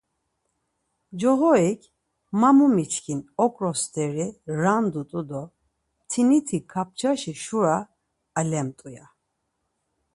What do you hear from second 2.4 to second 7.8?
mu miçkin, okro steri randut̆u do mtiniti kapçaşi şura